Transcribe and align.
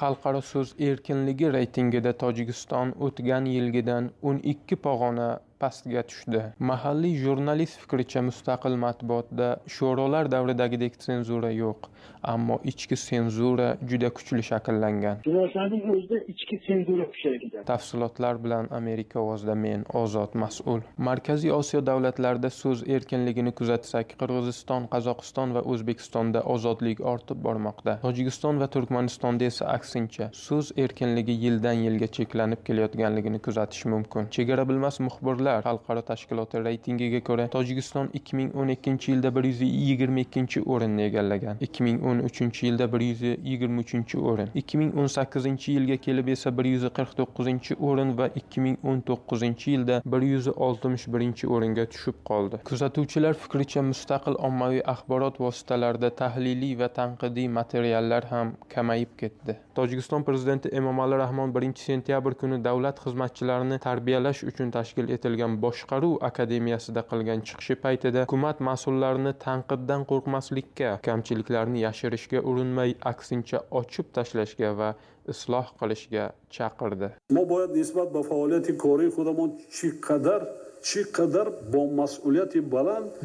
xalqaro 0.00 0.40
so'z 0.50 0.74
erkinligi 0.88 1.50
reytingida 1.56 2.12
tojikiston 2.22 2.94
o'tgan 3.08 3.50
yilgidan 3.54 4.10
o'n 4.30 4.40
ikki 4.54 4.78
pog'ona 4.86 5.28
pastga 5.60 6.02
tushdi. 6.10 6.42
Mahalliy 6.58 7.16
jurnalist 7.24 7.78
fikricha 7.82 8.22
mustaqil 8.28 8.76
matbuotda 8.84 9.48
sho'rolar 9.76 10.30
davridagidek 10.34 11.02
senzura 11.08 11.50
yo'q 11.50 11.90
ammo 12.32 12.56
ichki 12.70 12.96
senzura 12.96 13.68
juda 13.90 14.10
kuchli 14.16 14.42
shakllangan. 14.50 15.16
Jurnalistlarning 15.26 15.84
o'zida 15.94 16.18
ichki 16.32 16.56
senzura 16.66 17.04
kuchaygan. 17.12 17.64
tafsilotlar 17.70 18.44
bilan 18.44 18.68
amerika 18.80 19.20
ovozida 19.20 19.54
men 19.54 19.84
ozod 20.02 20.34
mas'ul. 20.42 20.80
Markaziy 21.08 21.52
osiyo 21.60 21.80
davlatlarida 21.86 22.50
so'z 22.50 22.82
erkinligini 22.96 23.52
kuzatsak 23.60 24.16
qirg'iziston 24.20 24.88
qozog'iston 24.94 25.54
va 25.56 25.62
o'zbekistonda 25.72 26.40
ozodlik 26.54 27.00
ortib 27.12 27.38
bormoqda. 27.46 27.98
Tojikiston 28.06 28.60
va 28.62 28.66
turkmanistonda 28.76 29.44
esa 29.52 29.64
aksincha 29.76 30.30
so'z 30.44 30.72
erkinligi 30.84 31.34
yildan 31.44 31.84
yilga 31.86 32.08
cheklanib 32.16 32.60
kelayotganligini 32.68 33.38
kuzatish 33.46 33.84
mumkin. 33.94 34.30
Chegara 34.36 34.68
bilmas 34.68 35.00
muxbirlar 35.06 35.53
xalqaro 35.62 36.02
tashkiloti 36.10 36.62
reytingiga 36.64 37.20
ko'ra 37.28 37.48
tojikiston 37.56 38.10
2012 38.20 39.08
yilda 39.08 39.30
122 39.30 40.62
o'rinni 40.74 41.02
egallagan. 41.08 41.56
2013 41.60 42.62
yilda 42.66 42.86
123 42.92 44.14
o'rin. 44.30 44.48
2018 44.54 45.68
yilga 45.74 45.96
kelib 46.06 46.28
esa 46.36 46.50
149 46.50 47.76
o'rin 47.80 48.16
va 48.18 48.28
2019 48.40 49.66
yilda 49.72 50.00
161 50.04 51.44
o'ringa 51.56 51.86
tushib 51.92 52.18
qoldi. 52.30 52.60
Kuzatuvchilar 52.70 53.34
fikricha 53.44 53.82
mustaqil 53.82 54.38
ommaviy 54.48 54.82
axborot 54.94 55.40
vositalarida 55.40 56.10
tahliliy 56.22 56.78
va 56.80 56.88
tanqidiy 57.00 57.48
materiallar 57.60 58.24
ham 58.32 58.54
kamayib 58.74 59.12
ketdi. 59.22 59.58
Tojikiston 59.74 60.22
prezidenti 60.22 60.68
emomali 60.80 61.16
rahmon 61.24 61.54
1 61.60 61.84
sentyabr 61.88 62.34
kuni 62.40 62.60
davlat 62.64 63.00
xizmatchilarini 63.04 63.78
tarbiyalash 63.86 64.44
uchun 64.50 64.70
tashkil 64.70 65.10
etilgan. 65.16 65.33
Boshqaruv 65.64 66.14
akademiyasida 66.28 67.02
qilgan 67.10 67.40
chiqishi 67.48 67.76
paytida 67.84 68.24
hukumat 68.26 68.60
mas'ullarini 68.68 69.32
tanqiddan 69.46 70.06
qo'rqmaslikka 70.10 70.90
kamchiliklarni 71.08 71.84
yashirishga 71.86 72.42
urinmay 72.52 72.94
aksincha 73.12 73.58
ochib 73.80 74.06
tashlashga 74.18 74.70
va 74.80 74.90
isloh 75.32 75.66
qilishga 75.80 76.24
chaqirdi. 76.56 77.08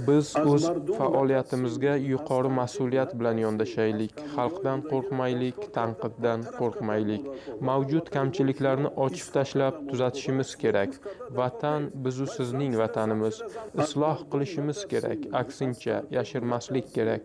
biz 0.07 0.27
o'z 0.52 0.65
faoliyatimizga 0.97 1.95
yuqori 1.95 2.51
mas'uliyat 2.59 3.11
bilan 3.19 3.38
yondashaylik. 3.45 4.13
xalqdan 4.35 4.83
qo'rqmaylik 4.91 5.57
tanqiddan 5.77 6.45
qo'rqmaylik. 6.59 7.23
mavjud 7.69 8.05
kamchiliklarni 8.16 8.89
ochib 9.05 9.33
tashlab 9.38 9.75
tuzatishimiz 9.89 10.55
kerak. 10.61 10.91
vatan 11.39 11.89
bizu 12.05 12.27
sizning 12.38 12.77
vatanimiz. 12.83 13.41
isloh 13.83 14.17
qilishimiz 14.31 14.79
kerak. 14.91 15.19
aksincha 15.41 15.97
yashirmaslik 16.17 16.88
kerak. 16.95 17.23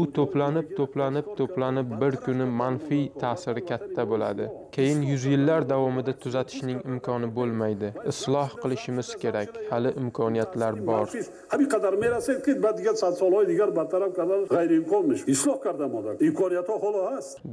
U 0.00 0.02
to'planib 0.16 0.66
to'planib 0.78 1.26
to'planib 1.42 1.88
bir 2.00 2.14
kuni 2.24 2.46
manfiy 2.62 3.04
ta'siri 3.22 3.66
katta 3.70 4.02
bo'ladi. 4.10 4.48
keyin 4.76 5.00
yuz 5.12 5.24
yillar 5.32 5.60
davomida 5.74 6.12
tuzatishning 6.24 6.80
imkoni 6.90 7.28
bo'lmaydi. 7.36 7.88
Isloh 8.12 8.50
qilishimiz 8.62 9.08
kerak. 9.22 9.48
hali 9.74 9.90
imkoniyatlar 10.02 10.80
bor. 10.88 11.06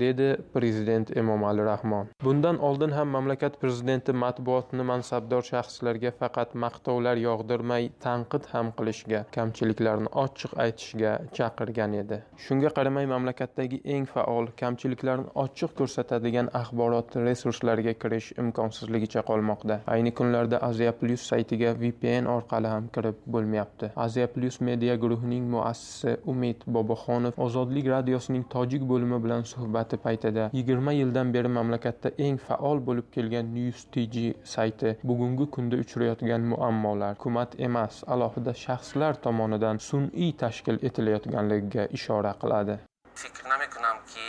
Dedi 0.03 0.27
prezident 0.53 1.07
emomali 1.21 1.63
rahmon 1.71 2.05
bundan 2.25 2.57
oldin 2.67 2.91
ham 2.97 3.07
mamlakat 3.15 3.53
prezidenti 3.61 4.11
matbuotni 4.23 4.83
mansabdor 4.91 5.43
shaxslarga 5.51 6.11
faqat 6.19 6.49
maqtovlar 6.63 7.15
yog'dirmay 7.27 7.83
tanqid 8.05 8.43
ham 8.53 8.67
qilishga 8.77 9.19
kamchiliklarni 9.37 10.09
ochiq 10.23 10.51
aytishga 10.65 11.11
chaqirgan 11.37 11.91
edi. 12.01 12.17
Shunga 12.45 12.69
qaramay 12.77 13.05
mamlakatdagi 13.13 13.77
eng 13.95 14.05
faol 14.13 14.45
kamchiliklarni 14.61 15.27
ochiq 15.43 15.71
ko'rsatadigan 15.79 16.47
axborot 16.61 17.09
resurslariga 17.27 17.93
kirish 18.01 18.29
imkonsizligicha 18.43 19.21
qolmoqda. 19.29 19.75
Ayni 19.93 20.11
kunlarda 20.19 20.57
asia 20.69 20.91
plus 20.99 21.21
saytiga 21.31 21.69
vpn 21.81 22.10
orqali 22.36 22.68
ham 22.68 22.88
kirib 22.94 23.16
bo'lmayapti 23.34 23.90
asia 24.04 24.26
plus 24.26 24.60
media 24.60 24.96
guruhining 24.96 25.44
muassisi 25.54 26.16
umid 26.32 26.56
boboxonov 26.66 27.32
ozodlik 27.46 27.86
radiosining 27.94 28.44
tojik 28.54 28.82
bo'limi 28.92 29.22
bilan 29.24 29.42
suhbati 29.52 29.96
paytida 29.96 30.50
20 30.52 30.94
yildan 31.00 31.32
beri 31.34 31.48
mamlakatda 31.58 32.10
eng 32.18 32.36
faol 32.48 32.78
bo'lib 32.88 33.06
kelgan 33.14 33.54
news 33.54 33.84
tg 33.94 34.34
sayti 34.54 34.96
bugungi 35.02 35.50
kunda 35.50 35.76
uchrayotgan 35.84 36.42
muammolar 36.52 37.14
hukumat 37.14 37.60
emas 37.68 38.02
alohida 38.06 38.54
shaxslar 38.64 39.14
tomonidan 39.14 39.76
sun'iy 39.88 40.32
tashkil 40.42 40.78
etilayotganligiga 40.88 41.88
ishora 41.98 42.32
qiladi 42.42 42.78
فکر 43.24 43.42
نمی 43.52 43.68
کنم 43.74 43.96
که 44.14 44.24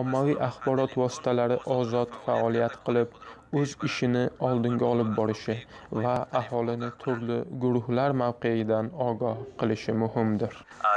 ommaviy 0.00 0.36
axborot 0.48 0.96
vositalari 1.02 1.58
ozod 1.78 2.10
faoliyat 2.26 2.74
qilib 2.86 3.18
o'z 3.60 3.70
ishini 3.88 4.22
oldinga 4.48 4.86
olib 4.92 5.10
borishi 5.18 5.56
va 6.04 6.14
aholini 6.40 6.90
turli 7.02 7.38
guruhlar 7.64 8.10
mavqeidan 8.22 8.86
ogoh 9.08 9.36
qilishi 9.60 9.92
muhimdir. 10.02 10.52
Uh, 10.84 10.96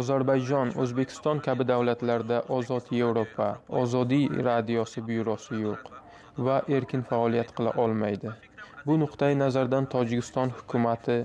ozarbayjon 0.00 0.72
o'zbekiston 0.84 1.38
kabi 1.48 1.68
davlatlarda 1.72 2.42
ozod 2.58 2.84
yevropa 2.98 3.48
ozodiy 3.82 4.26
radiosi 4.50 5.06
byurosi 5.08 5.54
yo'q 5.66 5.82
va 6.48 6.56
erkin 6.78 7.02
faoliyat 7.10 7.48
qila 7.56 7.70
olmaydi 7.86 8.28
bu 8.86 8.98
nuqtai 9.02 9.34
nazardan 9.38 9.86
tojikiston 9.94 10.52
hukumati 10.58 11.16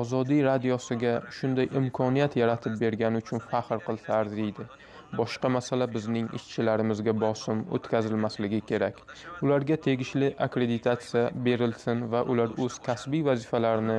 ozodiy 0.00 0.42
radiosiga 0.46 1.12
shunday 1.38 1.68
imkoniyat 1.80 2.36
yaratib 2.40 2.80
bergani 2.80 3.22
uchun 3.24 3.42
faxr 3.50 3.82
qilsa 3.88 4.16
arziydi 4.20 4.66
boshqa 5.12 5.48
masala 5.48 5.86
bizning 5.94 6.28
ishchilarimizga 6.38 7.12
bosim 7.20 7.64
o'tkazilmasligi 7.78 8.60
kerak. 8.70 9.00
Ularga 9.42 9.76
tegishli 9.86 10.28
akkreditatsiya 10.46 11.24
berilsin 11.46 12.06
va 12.12 12.22
ular 12.34 12.50
o'z 12.64 12.78
kasbiy 12.88 13.24
vazifalarini 13.30 13.98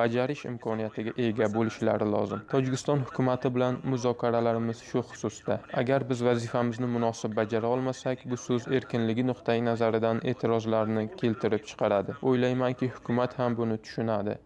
bajarish 0.00 0.44
imkoniyatiga 0.50 1.14
ega 1.26 1.48
bo'lishlari 1.54 2.10
lozim. 2.14 2.44
Tojikiston 2.54 3.04
hukumati 3.08 3.54
bilan 3.54 3.80
muzokaralarimiz 3.92 4.82
shu 4.90 5.04
xususda. 5.10 5.60
Agar 5.82 6.08
biz 6.10 6.24
vazifamizni 6.30 6.86
munosib 6.96 7.36
bajara 7.40 7.66
olmasak 7.74 8.26
bu 8.30 8.36
so'z 8.46 8.68
erkinligi 8.78 9.26
nuqtai 9.32 9.60
nazaridan 9.70 10.22
e'tirozlarni 10.32 11.08
keltirib 11.20 11.66
chiqaradi. 11.72 12.18
O'ylaymanki 12.32 12.92
hukumat 12.96 13.38
ham 13.38 13.56
buni 13.62 13.78
tushunadi. 13.84 14.38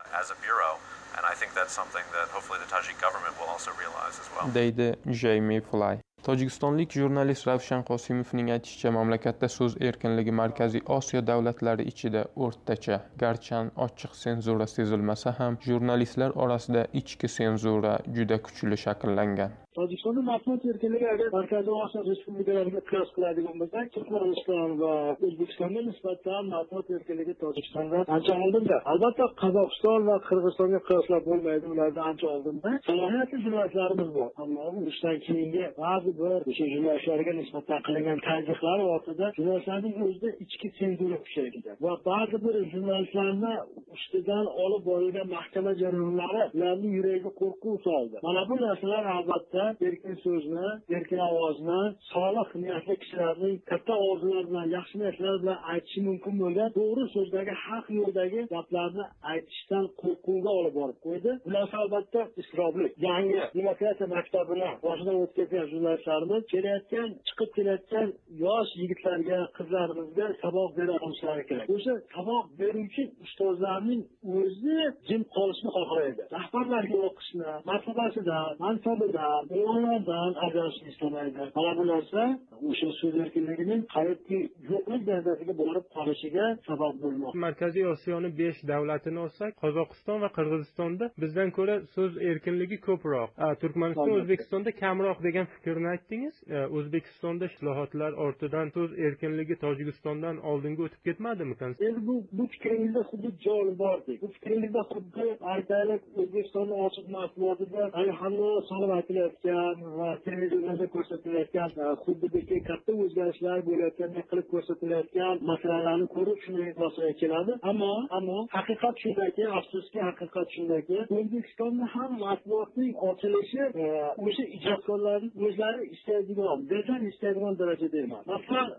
I 1.35 1.37
think 1.37 1.53
that's 1.59 1.75
something 1.81 2.07
that 2.17 2.27
hopefully 2.37 2.61
the 2.65 2.71
Tajik 2.75 2.97
government 3.07 3.35
will 3.41 3.51
also 3.55 3.71
realize 3.83 4.15
as 4.23 4.29
well. 4.35 4.47
deydi 4.57 4.89
jeymi 5.21 5.59
fly 5.71 5.95
tojikistonlik 6.27 6.95
jurnalist 6.99 7.47
ravshan 7.49 7.83
qosimovning 7.91 8.47
aytishicha 8.55 8.93
mamlakatda 8.97 9.49
so'z 9.55 9.75
erkinligi 9.89 10.33
markaziy 10.41 10.83
osiyo 10.97 11.21
davlatlari 11.31 11.85
ichida 11.91 12.23
o'rtacha 12.47 12.97
garchan 13.23 13.67
ochiq 13.87 14.15
senzura 14.23 14.67
sezilmasa 14.77 15.35
ham 15.41 15.59
jurnalistlar 15.67 16.31
orasida 16.47 16.87
ichki 17.01 17.29
senzura 17.39 17.99
juda 18.17 18.39
kuchli 18.47 18.77
shakllangan. 18.85 19.53
Tojikistonda 19.79 20.23
matbuot 20.31 20.65
erkinligi 20.73 21.07
agar 21.13 21.29
markaziy 21.39 21.75
osiyo 21.85 22.01
respublikalariga 22.09 22.81
qiyos 22.91 23.09
qiladigan 23.17 23.57
bo'lsak 23.63 23.87
turkmaniston 23.95 24.77
va 24.83 24.93
o'zbekistonga 25.27 25.81
nisbatan 25.89 26.43
matbuot 26.55 26.93
erkinligi 26.97 27.35
tojikistonda 27.45 28.05
ancha 28.17 28.35
oldinda. 28.45 28.77
Albatta 28.93 29.27
qozog'iston 29.43 30.01
va 30.11 30.17
qirg'izistonga 30.29 30.81
qiyoslab 30.89 31.23
bo'lmaydi 31.31 31.73
ulardan 31.75 32.05
ancha 32.11 32.27
oldinda. 32.35 32.71
Salohiyatli 32.91 33.43
jurnalistlarimiz 33.47 34.11
bor. 34.19 34.29
Ammo 34.43 34.69
urushdan 34.81 35.19
keyingi 35.27 35.65
ba'zi 35.83 36.14
bir 36.21 36.31
o'sha 36.51 36.67
jurnalistlarga 36.75 37.33
nisbatan 37.41 37.81
qilingan 37.87 38.19
tanqidlar 38.29 38.79
ortida 38.95 39.27
jurnalistlarning 39.39 39.97
o'zida 40.07 40.29
ichki 40.45 40.69
senzura 40.79 41.19
kuchaygan 41.25 41.77
va 41.85 41.93
ba'zi 42.11 42.37
bir 42.45 42.55
jurnalistlarni 42.73 43.55
ustidan 43.97 44.47
olib 44.65 44.83
borilgan 44.91 45.29
mahkama 45.37 45.73
jarayonlari 45.83 46.43
ularni 46.57 46.89
yuragiga 46.97 47.31
qo'rquv 47.41 47.77
soldi. 47.87 48.17
Mana 48.27 48.43
bu 48.51 48.55
narsalar 48.67 49.05
albatta 49.17 49.63
erkin 49.89 50.17
so'zni 50.25 50.69
erkin 50.97 51.21
ovozni 51.31 51.83
solih 52.13 52.49
niyatli 52.63 52.95
kishilarning 53.03 53.57
katta 53.71 53.95
orzular 54.09 54.45
bilan 54.51 54.67
yaxshi 54.77 54.95
niyatlar 55.01 55.35
bilan 55.43 55.59
aytishi 55.73 56.01
mumkin 56.09 56.35
bo'lgan 56.43 56.71
to'g'ri 56.79 57.05
so'zdagi 57.17 57.55
haq 57.67 57.87
yo'ldagi 57.99 58.41
gaplarni 58.55 59.05
aytishdan 59.33 59.85
qo'rquvga 60.03 60.51
olib 60.59 60.75
borib 60.81 60.99
qo'ydi. 61.07 61.31
Bular 61.47 61.69
albatta 61.83 62.21
isroblik 62.43 62.93
yangi 63.09 63.41
demokratiya 63.59 64.09
maktabini 64.17 64.69
boshidan 64.87 65.17
o'tkazgan 65.25 65.67
jurnalistlarimiz 66.05 66.45
kelayotgan 66.53 67.09
chiqib 67.29 67.51
kelayotgan 67.57 68.09
yosh 68.45 68.71
yigitlarga 68.81 69.39
qizlarimizga 69.59 70.27
saboq 70.43 70.71
bera 70.79 70.95
olishlari 71.05 71.47
kerak. 71.49 71.67
O'sha 71.75 71.95
saboq 72.15 72.45
beruvchi 72.61 73.03
ustozlarning 73.27 74.03
o'zi 74.39 74.79
jim 75.09 75.23
qolishni 75.37 75.71
xohlaydi. 75.77 76.23
Rahbarlarga 76.37 76.99
o'qishni 77.09 77.51
martabasidan 77.71 78.49
mansabidan 78.65 79.43
o'g'illardan 79.59 80.33
ajrashishni 80.47 80.89
istamaydi. 80.95 81.43
Mana 81.57 81.73
bu 81.79 81.85
narsa 81.93 82.23
o'sha 82.71 82.89
so'z 83.01 83.15
erkinligining 83.25 83.81
qariybki 83.95 84.39
yo'qlik 84.71 85.03
darajasiga 85.11 85.55
borib 85.63 85.87
qolishiga 85.97 86.47
sabab 86.69 86.95
bo'lmoqda. 87.03 87.39
Markaziy 87.47 87.87
osiyoni 87.95 88.31
besh 88.41 88.61
davlatini 88.73 89.19
olsak 89.27 89.53
qozog'iston 89.65 90.19
va 90.25 90.29
qirg'izistonda 90.39 91.05
bizdan 91.23 91.49
ko'ra 91.57 91.75
so'z 91.95 92.13
erkinligi 92.31 92.79
ko'proq. 92.89 93.29
Turkmaniston 93.63 94.15
o'zbekistonda 94.19 94.71
kamroq 94.83 95.19
degan 95.29 95.47
fikrni 95.55 95.94
aytdingiz 95.95 96.37
e, 96.55 96.67
o'zbekistonda 96.79 97.45
islohotlar 97.53 98.13
ortidan 98.27 98.69
so'z 98.77 98.91
erkinligi 99.07 99.57
tojikistondan 99.65 100.37
oldinga 100.51 100.83
o'tib 100.87 101.03
ketmadimi? 101.09 101.55
Endi 101.89 102.01
bu 102.09 102.15
bu 102.39 102.45
fikringizda 102.55 103.03
xuddi 103.11 103.31
joni 103.47 103.75
bordek 103.83 104.23
bu 104.23 104.29
fikringizda 104.37 104.83
xuddi 104.93 105.27
aytaylik 105.55 106.03
o'zbekistonni 106.21 106.75
ochiq 106.87 107.07
matbuotida 107.17 107.83
hamma 108.21 108.51
solib 108.71 108.91
aytilayotgan 108.99 109.75
va 109.99 110.09
televizorlarda 110.27 110.87
ko'rsatilayotgan 110.95 111.71
e, 111.85 111.87
xuddi 112.05 112.27
bizga 112.35 112.59
katta 112.71 112.93
o'zgarishlar 113.05 113.59
bo'layotgandek 113.69 114.27
qilib 114.31 114.49
ko'rsatilayotgan 114.55 115.35
masalalarni 115.53 116.07
ko'rib 116.17 116.39
shunday 116.45 116.71
xulosaga 116.77 117.13
keladi. 117.23 117.53
Ammo 117.71 117.93
ammo 118.19 118.39
haqiqat 118.57 118.95
shundaki 119.05 119.45
afsuski 119.59 119.99
haqiqat 120.09 120.49
shundaki 120.57 120.99
o'zbekistonda 121.19 121.85
ham 121.95 122.11
matbuotning 122.25 122.93
ochilishi 123.11 123.63
e, 123.83 123.87
o'sha 124.27 124.45
ijodkorlarni 124.59 125.29
o'zlari 125.47 125.84
istədiyim, 125.97 126.65
gözəl 126.71 127.07
istədiyim 127.11 127.59
dərəcədə 127.61 127.93
deyiləm. 127.95 128.23
Baxın, 128.29 128.73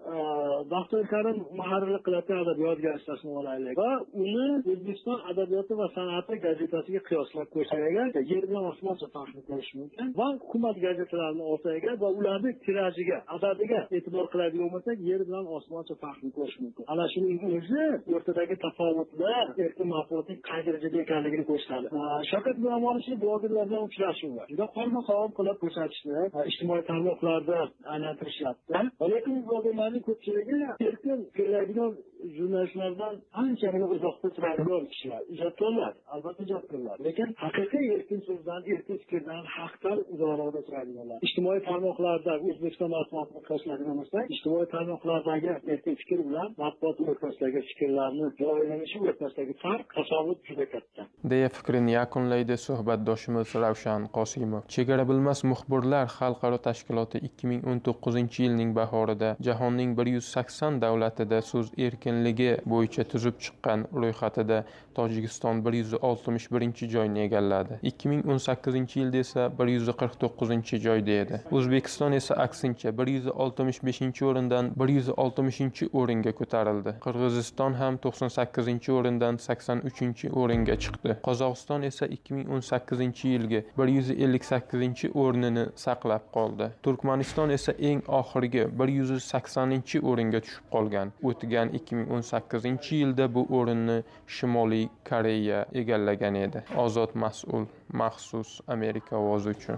e, 0.98 1.08
karim 1.14 1.38
muharrirlik 1.60 2.04
qilayotgan 2.08 2.40
adabiyot 2.46 2.80
gazetasini 2.88 3.34
olaylik 3.42 3.76
va 3.84 3.92
uni 4.24 4.48
o'zbekiston 4.72 5.20
adabiyoti 5.32 5.74
va 5.82 5.88
san'ati 5.98 6.34
gazetasiga 6.46 7.02
qiyoslab 7.10 7.48
ko'rsak 7.56 7.82
agar 7.90 8.08
yer 8.32 8.44
bilan 8.50 8.66
osmoncha 8.72 9.08
farqni 9.16 9.42
qilish 9.48 9.72
mumkin. 9.80 10.06
Va 10.20 10.28
hukumat 10.44 10.78
gazetalarini 10.86 11.44
olsak 11.52 11.74
agar 11.80 11.96
va 12.04 12.10
ularni 12.20 12.52
tirajiga 12.66 13.18
adadiga 13.36 13.80
e'tibor 13.98 14.26
qiladigan 14.34 14.70
bo'lsak 14.76 14.98
yer 15.10 15.22
bilan 15.28 15.46
osmoncha 15.58 15.96
farqni 16.04 16.30
qilish 16.36 16.58
mumkin. 16.64 16.84
Ana 16.94 17.06
shuning 17.14 17.40
o'zi 17.58 17.84
o'rtadagi 18.16 18.56
tafovutlar 18.66 19.46
erkin 19.66 19.88
matbuotning 19.96 20.40
qay 20.50 20.62
darajada 20.68 20.98
ekanligini 21.06 21.46
ko'rsatadi. 21.52 21.88
Shavkat 22.32 22.56
miromonovich 22.64 23.18
blogerlar 23.24 23.66
bilan 23.70 23.84
uchrashuvi 23.90 24.44
juda 24.52 24.66
qorma 24.78 25.02
qovoq 25.10 25.32
qilib 25.40 25.58
ko'rsatishdi 25.64 26.18
ijtimoiy 26.52 26.84
tarmoqlarda 26.92 27.60
aylantirishyapti. 27.94 28.72
Lekin 29.14 29.36
blogerlarning 29.50 30.04
ko'pchiligi 30.08 30.45
erkin 30.88 31.20
keladigan 31.38 31.94
jurnalistlardan 32.38 33.16
anchagina 33.44 33.88
uzoqda 33.96 34.30
turadigan 34.36 34.86
kishilar 34.92 35.22
ijodkorlar 35.36 35.94
albatta 36.14 36.44
ijodkorlar. 36.48 36.98
Lekin 37.08 37.30
haqiqiy 37.46 37.86
erkin 37.96 38.22
so'zdan 38.28 38.62
erkin 38.74 38.98
fikrdan 39.04 39.44
haqdan 39.58 39.98
uzoqroqda 40.14 40.62
turadiganlar 40.68 41.18
ijtimoiy 41.28 41.62
tarmoqlarda 41.70 42.34
o'zbekiston 42.50 42.90
matbuotini 42.96 43.42
qiyosladigan 43.48 43.96
bo'lsak 44.02 44.26
ijtimoiy 44.36 44.68
tarmoqlardagi 44.76 45.52
erkin 45.74 45.96
fikr 46.02 46.20
bilan 46.28 46.50
matbuot 46.64 46.98
o'rtasidagi 47.10 47.62
fikrlarni 47.70 48.26
joylanishi 48.42 48.98
o'rtasidagi 49.06 49.54
farq 49.64 49.88
tasovvur 49.98 50.38
juda 50.50 50.66
katta. 50.74 51.02
Deya 51.32 51.50
fikrini 51.58 51.92
yakunlaydi 52.00 52.56
suhbatdoshimiz 52.68 53.50
ravshan 53.64 54.02
qosimov. 54.18 54.62
Chegara 54.76 55.04
bilmas 55.10 55.40
muxbirlar 55.52 56.06
xalqaro 56.18 56.58
tashkiloti 56.68 57.18
2019 57.30 58.40
yilning 58.44 58.72
bahorida 58.80 59.30
jahonning 59.48 59.92
180 60.36 60.82
davlatida 60.82 61.42
so'z 61.42 61.72
erkinligi 61.78 62.58
bo'yicha 62.72 63.04
tuzib 63.12 63.40
chiqqan 63.44 63.86
ro'yxatida 64.02 64.64
tojikiston 64.96 65.62
161 65.66 66.88
joyni 66.96 67.20
egalladi. 67.28 67.80
2018 67.84 68.96
yilda 68.96 69.18
esa 69.18 69.52
149 69.60 70.80
joyda 70.86 71.12
edi. 71.12 71.40
O'zbekiston 71.52 72.12
esa 72.12 72.36
aksincha 72.36 72.92
165 72.92 74.22
o'rindan 74.30 74.72
160 74.76 75.90
o'ringa 75.94 76.32
ko'tarildi. 76.40 76.96
Qirg'iziston 77.06 77.74
ham 77.82 78.00
98 78.04 78.90
o'rindan 78.98 79.38
83 79.38 80.26
o'ringa 80.42 80.76
chiqdi. 80.84 81.18
Qozog'iston 81.28 81.82
esa 81.92 82.06
2018 82.06 83.26
yilgi 83.34 83.64
158 83.78 85.10
o'rnini 85.14 85.66
saqlab 85.76 86.32
qoldi. 86.36 86.70
Turkmaniston 86.84 87.50
esa 87.50 87.72
eng 87.90 88.04
oxirgi 88.08 88.68
180 88.84 90.00
o'ringa 90.26 90.40
tushib 90.46 90.70
qolgan. 90.74 91.12
O'tgan 91.30 91.72
2018 91.80 92.92
yilda 93.00 93.28
bu 93.36 93.44
o'rinni 93.58 93.98
shimoliy 94.38 94.88
koreya 95.10 95.60
egallagan 95.82 96.36
edi. 96.46 96.64
Ozod 96.86 97.14
mas'ul 97.26 97.68
maxsus 98.02 98.62
amerika 98.68 99.18
ovozi 99.18 99.50
uchun. 99.50 99.78